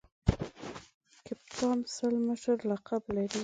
[1.25, 3.39] کپتان سل مشر لقب لري.